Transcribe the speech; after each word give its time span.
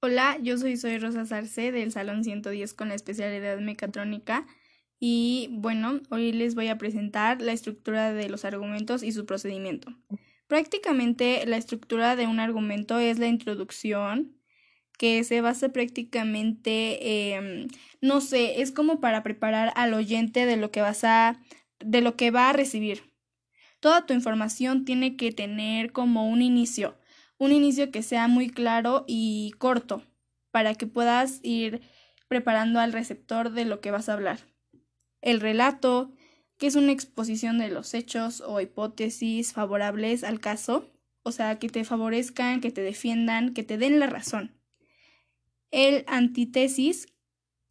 Hola, 0.00 0.38
yo 0.40 0.56
soy 0.56 0.76
Soy 0.76 0.98
Rosa 0.98 1.26
Sarce 1.26 1.72
del 1.72 1.90
Salón 1.90 2.22
110 2.22 2.72
con 2.72 2.88
la 2.88 2.94
especialidad 2.94 3.58
mecatrónica 3.58 4.46
y 5.00 5.48
bueno, 5.50 6.00
hoy 6.10 6.30
les 6.30 6.54
voy 6.54 6.68
a 6.68 6.78
presentar 6.78 7.42
la 7.42 7.50
estructura 7.50 8.12
de 8.12 8.28
los 8.28 8.44
argumentos 8.44 9.02
y 9.02 9.10
su 9.10 9.26
procedimiento. 9.26 9.92
Prácticamente 10.46 11.44
la 11.46 11.56
estructura 11.56 12.14
de 12.14 12.28
un 12.28 12.38
argumento 12.38 13.00
es 13.00 13.18
la 13.18 13.26
introducción 13.26 14.36
que 14.96 15.24
se 15.24 15.40
basa 15.40 15.70
prácticamente, 15.70 17.66
no 18.00 18.20
sé, 18.20 18.62
es 18.62 18.70
como 18.70 19.00
para 19.00 19.24
preparar 19.24 19.72
al 19.74 19.94
oyente 19.94 20.46
de 20.46 20.56
lo 20.56 20.70
que 20.70 20.80
vas 20.80 21.02
a, 21.02 21.40
de 21.80 22.02
lo 22.02 22.14
que 22.14 22.30
va 22.30 22.50
a 22.50 22.52
recibir. 22.52 23.02
Toda 23.80 24.06
tu 24.06 24.14
información 24.14 24.84
tiene 24.84 25.16
que 25.16 25.32
tener 25.32 25.90
como 25.90 26.28
un 26.28 26.40
inicio, 26.40 26.96
un 27.38 27.52
inicio 27.52 27.90
que 27.90 28.02
sea 28.02 28.28
muy 28.28 28.50
claro 28.50 29.04
y 29.06 29.52
corto 29.58 30.02
para 30.50 30.74
que 30.74 30.86
puedas 30.86 31.40
ir 31.42 31.80
preparando 32.26 32.80
al 32.80 32.92
receptor 32.92 33.52
de 33.52 33.64
lo 33.64 33.80
que 33.80 33.90
vas 33.90 34.08
a 34.08 34.14
hablar. 34.14 34.40
El 35.20 35.40
relato, 35.40 36.12
que 36.58 36.66
es 36.66 36.76
una 36.76 36.92
exposición 36.92 37.58
de 37.58 37.68
los 37.68 37.94
hechos 37.94 38.40
o 38.40 38.60
hipótesis 38.60 39.52
favorables 39.52 40.24
al 40.24 40.40
caso, 40.40 40.90
o 41.22 41.32
sea, 41.32 41.58
que 41.58 41.68
te 41.68 41.84
favorezcan, 41.84 42.60
que 42.60 42.70
te 42.70 42.80
defiendan, 42.80 43.54
que 43.54 43.62
te 43.62 43.78
den 43.78 44.00
la 44.00 44.06
razón. 44.06 44.58
El 45.70 46.04
antítesis 46.06 47.06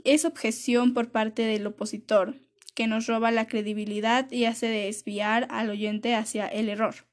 es 0.03 0.25
objeción 0.25 0.93
por 0.93 1.11
parte 1.11 1.43
del 1.43 1.65
opositor, 1.67 2.35
que 2.75 2.87
nos 2.87 3.07
roba 3.07 3.31
la 3.31 3.47
credibilidad 3.47 4.31
y 4.31 4.45
hace 4.45 4.67
desviar 4.67 5.47
al 5.49 5.69
oyente 5.69 6.13
hacia 6.13 6.47
el 6.47 6.69
error. 6.69 7.07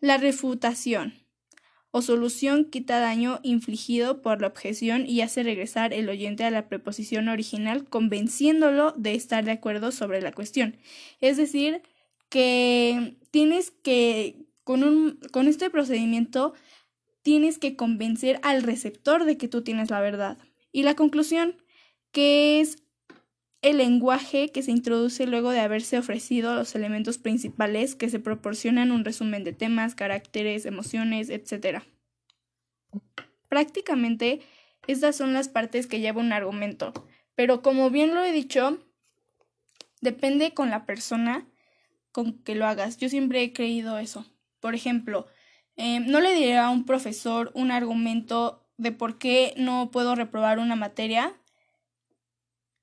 La 0.00 0.16
refutación 0.16 1.21
o 1.92 2.02
solución 2.02 2.64
quita 2.64 2.98
daño 2.98 3.38
infligido 3.42 4.22
por 4.22 4.40
la 4.40 4.48
objeción 4.48 5.06
y 5.06 5.20
hace 5.20 5.42
regresar 5.42 5.92
el 5.92 6.08
oyente 6.08 6.42
a 6.44 6.50
la 6.50 6.66
preposición 6.68 7.28
original 7.28 7.84
convenciéndolo 7.84 8.92
de 8.96 9.14
estar 9.14 9.44
de 9.44 9.52
acuerdo 9.52 9.92
sobre 9.92 10.22
la 10.22 10.32
cuestión. 10.32 10.76
Es 11.20 11.36
decir, 11.36 11.82
que 12.30 13.18
tienes 13.30 13.70
que, 13.70 14.46
con, 14.64 14.84
un, 14.84 15.20
con 15.32 15.48
este 15.48 15.68
procedimiento, 15.68 16.54
tienes 17.22 17.58
que 17.58 17.76
convencer 17.76 18.40
al 18.42 18.62
receptor 18.62 19.24
de 19.26 19.36
que 19.36 19.48
tú 19.48 19.62
tienes 19.62 19.90
la 19.90 20.00
verdad. 20.00 20.38
Y 20.72 20.84
la 20.84 20.96
conclusión, 20.96 21.62
que 22.10 22.60
es 22.60 22.81
el 23.62 23.78
lenguaje 23.78 24.50
que 24.50 24.62
se 24.62 24.72
introduce 24.72 25.24
luego 25.26 25.50
de 25.50 25.60
haberse 25.60 25.96
ofrecido 25.96 26.56
los 26.56 26.74
elementos 26.74 27.18
principales 27.18 27.94
que 27.94 28.10
se 28.10 28.18
proporcionan 28.18 28.90
un 28.90 29.04
resumen 29.04 29.44
de 29.44 29.52
temas, 29.52 29.94
caracteres, 29.94 30.66
emociones, 30.66 31.30
etc. 31.30 31.82
Prácticamente 33.48 34.40
estas 34.88 35.16
son 35.16 35.32
las 35.32 35.48
partes 35.48 35.86
que 35.86 36.00
lleva 36.00 36.20
un 36.20 36.32
argumento, 36.32 36.92
pero 37.36 37.62
como 37.62 37.88
bien 37.90 38.14
lo 38.14 38.24
he 38.24 38.32
dicho, 38.32 38.78
depende 40.00 40.52
con 40.54 40.70
la 40.70 40.84
persona 40.84 41.46
con 42.10 42.42
que 42.42 42.56
lo 42.56 42.66
hagas. 42.66 42.98
Yo 42.98 43.08
siempre 43.08 43.42
he 43.42 43.52
creído 43.52 43.98
eso. 43.98 44.26
Por 44.58 44.74
ejemplo, 44.74 45.28
eh, 45.76 46.00
no 46.00 46.20
le 46.20 46.34
diré 46.34 46.58
a 46.58 46.68
un 46.68 46.84
profesor 46.84 47.52
un 47.54 47.70
argumento 47.70 48.68
de 48.76 48.90
por 48.90 49.18
qué 49.18 49.54
no 49.56 49.90
puedo 49.92 50.16
reprobar 50.16 50.58
una 50.58 50.74
materia 50.74 51.32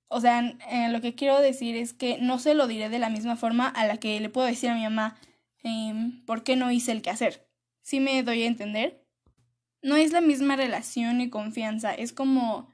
o 0.10 0.20
sea, 0.20 0.42
lo 0.90 1.02
que 1.02 1.14
quiero 1.14 1.40
decir 1.40 1.78
es 1.78 1.94
que 1.94 2.18
no 2.18 2.40
se 2.40 2.56
lo 2.56 2.68
diré 2.68 2.90
de 2.90 2.98
la 2.98 3.10
misma 3.10 3.36
forma 3.36 3.68
a 3.68 3.86
la 3.86 3.98
que 3.98 4.20
le 4.20 4.30
puedo 4.30 4.48
decir 4.48 4.70
a 4.72 4.76
mi 4.76 4.84
mamá 4.84 5.20
em, 5.64 6.26
por 6.26 6.44
qué 6.44 6.56
no 6.56 6.72
hice 6.72 6.92
el 6.92 7.04
quehacer. 7.04 7.48
¿Sí 7.84 8.00
me 8.00 8.24
doy 8.24 8.42
a 8.44 8.48
entender? 8.48 9.06
No 9.84 9.96
es 9.96 10.12
la 10.12 10.22
misma 10.22 10.56
relación 10.56 11.22
y 11.22 11.30
confianza. 11.30 11.94
Es 11.94 12.12
como 12.12 12.70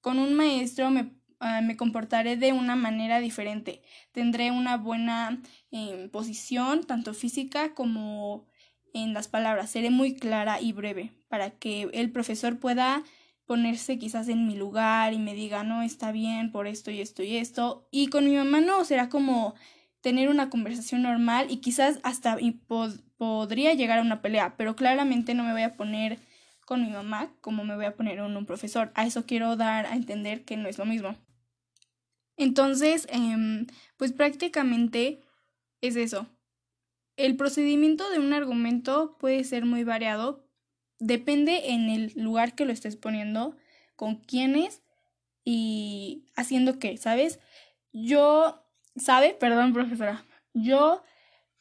con 0.00 0.18
un 0.18 0.34
maestro 0.34 0.90
me, 0.90 1.12
ah, 1.38 1.60
me 1.60 1.76
comportaré 1.76 2.36
de 2.36 2.54
una 2.54 2.76
manera 2.76 3.20
diferente. 3.20 3.82
Tendré 4.12 4.50
una 4.50 4.78
buena 4.78 5.42
em, 5.70 6.08
posición, 6.08 6.84
tanto 6.84 7.12
física 7.12 7.74
como 7.74 8.46
en 8.94 9.12
las 9.12 9.28
palabras. 9.28 9.70
Seré 9.70 9.90
muy 9.90 10.16
clara 10.16 10.62
y 10.62 10.72
breve 10.72 11.12
para 11.28 11.50
que 11.50 11.90
el 11.92 12.10
profesor 12.10 12.58
pueda 12.58 13.04
ponerse 13.50 13.98
quizás 13.98 14.28
en 14.28 14.46
mi 14.46 14.54
lugar 14.54 15.12
y 15.12 15.18
me 15.18 15.34
diga, 15.34 15.64
no, 15.64 15.82
está 15.82 16.12
bien 16.12 16.52
por 16.52 16.68
esto 16.68 16.92
y 16.92 17.00
esto 17.00 17.24
y 17.24 17.36
esto. 17.36 17.88
Y 17.90 18.06
con 18.06 18.24
mi 18.24 18.36
mamá 18.36 18.60
no, 18.60 18.84
será 18.84 19.08
como 19.08 19.56
tener 20.00 20.28
una 20.28 20.50
conversación 20.50 21.02
normal 21.02 21.48
y 21.50 21.56
quizás 21.56 21.98
hasta 22.04 22.38
podría 23.16 23.74
llegar 23.74 23.98
a 23.98 24.02
una 24.02 24.22
pelea, 24.22 24.54
pero 24.56 24.76
claramente 24.76 25.34
no 25.34 25.42
me 25.42 25.50
voy 25.50 25.62
a 25.62 25.74
poner 25.74 26.20
con 26.64 26.82
mi 26.82 26.90
mamá 26.90 27.34
como 27.40 27.64
me 27.64 27.74
voy 27.74 27.86
a 27.86 27.96
poner 27.96 28.20
con 28.20 28.36
un 28.36 28.46
profesor. 28.46 28.92
A 28.94 29.04
eso 29.04 29.26
quiero 29.26 29.56
dar 29.56 29.84
a 29.86 29.96
entender 29.96 30.44
que 30.44 30.56
no 30.56 30.68
es 30.68 30.78
lo 30.78 30.84
mismo. 30.84 31.16
Entonces, 32.36 33.08
em, 33.10 33.66
pues 33.96 34.12
prácticamente 34.12 35.22
es 35.80 35.96
eso. 35.96 36.28
El 37.16 37.34
procedimiento 37.34 38.10
de 38.10 38.20
un 38.20 38.32
argumento 38.32 39.18
puede 39.18 39.42
ser 39.42 39.64
muy 39.64 39.82
variado, 39.82 40.48
depende 41.00 41.72
en 41.72 41.88
el 41.88 42.12
lugar 42.14 42.54
que 42.54 42.64
lo 42.64 42.72
estés 42.72 42.94
poniendo, 42.94 43.56
con 43.96 44.16
quiénes 44.16 44.82
y 45.44 46.26
haciendo 46.36 46.78
qué, 46.78 46.96
¿sabes? 46.96 47.40
Yo, 47.92 48.62
¿sabe? 48.96 49.34
Perdón, 49.34 49.72
profesora. 49.72 50.24
Yo 50.54 51.02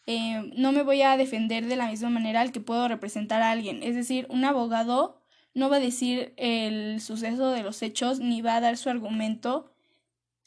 eh, 0.06 0.52
no 0.56 0.72
me 0.72 0.84
voy 0.84 1.02
a 1.02 1.18
defender 1.18 1.66
de 1.66 1.76
la 1.76 1.88
misma 1.88 2.10
manera 2.10 2.42
al 2.42 2.52
que 2.52 2.60
puedo 2.60 2.88
representar 2.88 3.42
a 3.42 3.52
alguien. 3.52 3.82
Es 3.82 3.96
decir, 3.96 4.28
un 4.30 4.46
abogado 4.46 5.22
no 5.54 5.70
va 5.70 5.78
a 5.78 5.82
decir 5.82 6.34
el 6.38 7.02
suceso 7.02 7.52
de 7.52 7.64
los 7.64 7.82
hechos 7.82 8.20
ni 8.20 8.42
va 8.42 8.56
a 8.56 8.62
dar 8.62 8.78
su 8.78 8.90
argumento 8.90 9.74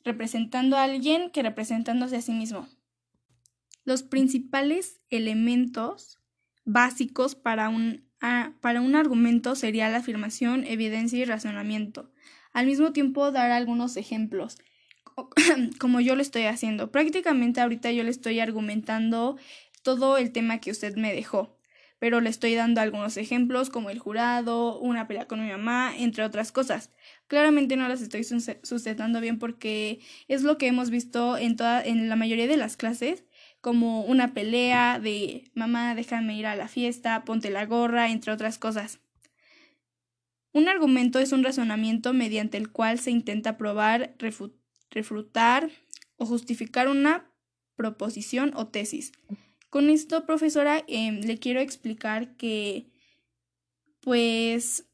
representando 0.04 0.76
a 0.76 0.84
alguien 0.84 1.30
que 1.30 1.42
representándose 1.42 2.16
a 2.16 2.22
sí 2.22 2.32
mismo. 2.32 2.68
Los 3.84 4.02
principales 4.02 5.00
elementos 5.10 6.18
básicos 6.64 7.34
para 7.34 7.68
un 7.68 8.08
para 8.60 8.80
un 8.80 8.94
argumento 8.94 9.56
sería 9.56 9.88
la 9.88 9.98
afirmación, 9.98 10.64
evidencia 10.64 11.18
y 11.18 11.24
razonamiento. 11.24 12.10
Al 12.52 12.66
mismo 12.66 12.92
tiempo, 12.92 13.32
dar 13.32 13.50
algunos 13.50 13.96
ejemplos, 13.96 14.58
como 15.80 16.00
yo 16.00 16.14
lo 16.14 16.22
estoy 16.22 16.44
haciendo. 16.44 16.92
Prácticamente 16.92 17.60
ahorita 17.60 17.90
yo 17.90 18.04
le 18.04 18.10
estoy 18.10 18.38
argumentando 18.38 19.36
todo 19.82 20.18
el 20.18 20.30
tema 20.30 20.58
que 20.58 20.70
usted 20.70 20.94
me 20.94 21.12
dejó, 21.12 21.58
pero 21.98 22.20
le 22.20 22.30
estoy 22.30 22.54
dando 22.54 22.80
algunos 22.80 23.16
ejemplos 23.16 23.70
como 23.70 23.90
el 23.90 23.98
jurado, 23.98 24.78
una 24.78 25.08
pelea 25.08 25.26
con 25.26 25.42
mi 25.42 25.50
mamá, 25.50 25.92
entre 25.96 26.22
otras 26.24 26.52
cosas. 26.52 26.90
Claramente 27.26 27.76
no 27.76 27.88
las 27.88 28.02
estoy 28.02 28.24
sustentando 28.62 29.20
bien 29.20 29.40
porque 29.40 30.00
es 30.28 30.42
lo 30.42 30.58
que 30.58 30.68
hemos 30.68 30.90
visto 30.90 31.36
en, 31.36 31.56
toda, 31.56 31.82
en 31.82 32.08
la 32.08 32.16
mayoría 32.16 32.46
de 32.46 32.56
las 32.56 32.76
clases 32.76 33.24
como 33.62 34.02
una 34.02 34.34
pelea 34.34 34.98
de 34.98 35.44
mamá, 35.54 35.94
déjame 35.94 36.36
ir 36.36 36.46
a 36.46 36.56
la 36.56 36.68
fiesta, 36.68 37.24
ponte 37.24 37.48
la 37.48 37.64
gorra, 37.64 38.10
entre 38.10 38.32
otras 38.32 38.58
cosas. 38.58 38.98
Un 40.52 40.68
argumento 40.68 41.20
es 41.20 41.32
un 41.32 41.44
razonamiento 41.44 42.12
mediante 42.12 42.58
el 42.58 42.70
cual 42.70 42.98
se 42.98 43.12
intenta 43.12 43.56
probar, 43.56 44.14
refutar 44.90 45.70
o 46.16 46.26
justificar 46.26 46.88
una 46.88 47.30
proposición 47.76 48.52
o 48.56 48.66
tesis. 48.66 49.12
Con 49.70 49.88
esto, 49.88 50.26
profesora, 50.26 50.84
em, 50.88 51.20
le 51.20 51.38
quiero 51.38 51.60
explicar 51.60 52.36
que, 52.36 52.88
pues, 54.00 54.86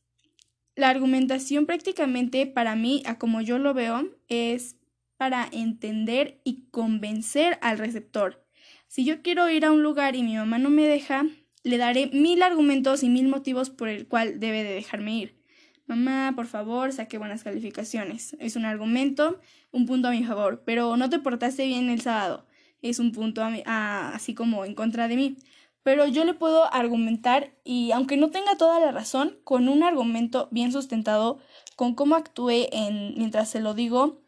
la 0.76 0.90
argumentación 0.90 1.64
prácticamente 1.64 2.46
para 2.46 2.76
mí, 2.76 3.02
a 3.06 3.18
como 3.18 3.40
yo 3.40 3.58
lo 3.58 3.72
veo, 3.72 4.14
es 4.28 4.76
para 5.16 5.48
entender 5.50 6.40
y 6.44 6.68
convencer 6.70 7.58
al 7.62 7.78
receptor. 7.78 8.47
Si 8.88 9.04
yo 9.04 9.20
quiero 9.20 9.50
ir 9.50 9.66
a 9.66 9.70
un 9.70 9.82
lugar 9.82 10.16
y 10.16 10.22
mi 10.22 10.34
mamá 10.34 10.58
no 10.58 10.70
me 10.70 10.82
deja, 10.82 11.26
le 11.62 11.76
daré 11.76 12.06
mil 12.06 12.42
argumentos 12.42 13.02
y 13.02 13.10
mil 13.10 13.28
motivos 13.28 13.68
por 13.68 13.88
el 13.88 14.08
cual 14.08 14.40
debe 14.40 14.64
de 14.64 14.72
dejarme 14.72 15.14
ir. 15.14 15.38
Mamá, 15.86 16.32
por 16.34 16.46
favor, 16.46 16.92
saque 16.92 17.18
buenas 17.18 17.44
calificaciones. 17.44 18.34
Es 18.40 18.56
un 18.56 18.64
argumento, 18.64 19.40
un 19.72 19.84
punto 19.84 20.08
a 20.08 20.12
mi 20.12 20.24
favor, 20.24 20.62
pero 20.64 20.96
no 20.96 21.10
te 21.10 21.18
portaste 21.18 21.66
bien 21.66 21.90
el 21.90 22.00
sábado. 22.00 22.46
Es 22.80 22.98
un 22.98 23.12
punto 23.12 23.42
así 23.66 24.34
como 24.34 24.64
en 24.64 24.74
contra 24.74 25.06
de 25.06 25.16
mí. 25.16 25.36
Pero 25.82 26.06
yo 26.06 26.24
le 26.24 26.32
puedo 26.32 26.72
argumentar 26.72 27.52
y 27.64 27.92
aunque 27.92 28.16
no 28.16 28.30
tenga 28.30 28.56
toda 28.56 28.80
la 28.80 28.90
razón, 28.90 29.38
con 29.44 29.68
un 29.68 29.82
argumento 29.82 30.48
bien 30.50 30.72
sustentado, 30.72 31.40
con 31.76 31.94
cómo 31.94 32.16
actúe 32.16 32.68
en, 32.72 33.14
mientras 33.18 33.50
se 33.50 33.60
lo 33.60 33.74
digo, 33.74 34.22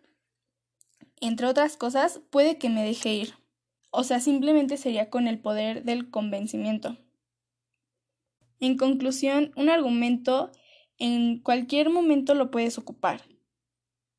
entre 1.21 1.47
otras 1.47 1.79
cosas, 1.79 2.21
puede 2.31 2.59
que 2.59 2.69
me 2.69 2.85
deje 2.85 3.15
ir. 3.15 3.40
O 3.91 4.05
sea, 4.05 4.21
simplemente 4.21 4.77
sería 4.77 5.11
con 5.11 5.27
el 5.27 5.39
poder 5.39 5.85
del 5.85 6.11
convencimiento. 6.11 6.97
En 8.61 8.77
conclusión, 8.77 9.53
un 9.57 9.69
argumento 9.69 10.53
en 10.99 11.39
cualquier 11.39 11.91
momento 11.91 12.35
lo 12.35 12.51
puedes 12.51 12.79
ocupar. 12.79 13.23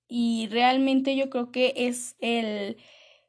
Y 0.08 0.48
realmente 0.52 1.16
yo 1.16 1.30
creo 1.30 1.52
que 1.52 1.74
es 1.78 2.18
el, 2.20 2.78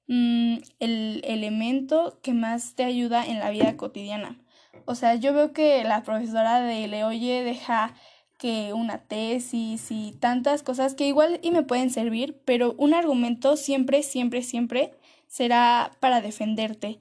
mm, 0.08 0.56
el 0.80 1.22
elemento 1.24 2.18
que 2.22 2.32
más 2.32 2.74
te 2.74 2.82
ayuda 2.82 3.24
en 3.24 3.38
la 3.38 3.50
vida 3.50 3.76
cotidiana. 3.76 4.40
O 4.84 4.94
sea, 4.94 5.14
yo 5.14 5.32
veo 5.32 5.52
que 5.52 5.84
la 5.84 6.02
profesora 6.02 6.60
de 6.60 6.88
Le 6.88 7.04
Oye 7.04 7.44
deja 7.44 7.94
que 8.38 8.72
una 8.72 8.98
tesis 8.98 9.92
y 9.92 10.16
tantas 10.18 10.64
cosas 10.64 10.94
que 10.94 11.06
igual 11.06 11.38
y 11.42 11.52
me 11.52 11.62
pueden 11.62 11.90
servir, 11.90 12.40
pero 12.44 12.74
un 12.78 12.94
argumento 12.94 13.56
siempre, 13.56 14.02
siempre, 14.02 14.42
siempre 14.42 14.94
será 15.32 15.92
para 16.00 16.20
defenderte, 16.20 17.00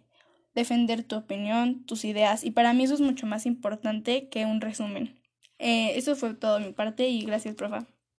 defender 0.56 1.04
tu 1.04 1.18
opinión, 1.18 1.86
tus 1.86 2.06
ideas, 2.06 2.45
y 2.45 2.51
para 2.51 2.72
mí 2.74 2.86
eso 2.86 2.94
es 2.94 3.01
mucho 3.01 3.28
más 3.28 3.45
importante 3.45 4.30
que 4.30 4.45
un 4.45 4.62
resumen. 4.62 5.22
Eh, 5.60 5.98
eso 5.98 6.16
fue 6.16 6.33
todo 6.33 6.57
de 6.60 6.68
mi 6.68 6.74
parte 6.74 7.10
y 7.10 7.25
gracias, 7.25 7.56
profa. 7.56 7.88